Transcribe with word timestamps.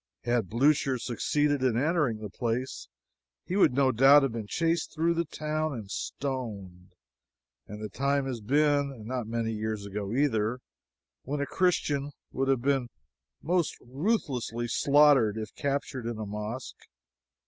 Had 0.23 0.49
Blucher 0.49 0.97
succeeded 0.97 1.61
in 1.61 1.77
entering 1.77 2.17
the 2.17 2.29
place, 2.31 2.87
he 3.45 3.55
would 3.55 3.71
no 3.75 3.91
doubt 3.91 4.23
have 4.23 4.31
been 4.31 4.47
chased 4.47 4.91
through 4.95 5.13
the 5.13 5.25
town 5.25 5.73
and 5.75 5.91
stoned; 5.91 6.95
and 7.67 7.79
the 7.83 7.87
time 7.87 8.25
has 8.25 8.41
been, 8.41 8.91
and 8.91 9.05
not 9.05 9.27
many 9.27 9.51
years 9.51 9.85
ago, 9.85 10.11
either, 10.11 10.59
when 11.21 11.39
a 11.39 11.45
Christian 11.45 12.13
would 12.31 12.47
have 12.47 12.61
been 12.63 12.89
most 13.43 13.75
ruthlessly 13.79 14.67
slaughtered 14.67 15.37
if 15.37 15.53
captured 15.53 16.07
in 16.07 16.17
a 16.17 16.25
mosque. 16.25 16.83